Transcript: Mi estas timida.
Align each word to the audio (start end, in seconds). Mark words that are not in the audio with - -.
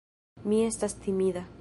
Mi 0.53 0.61
estas 0.71 0.97
timida. 1.07 1.49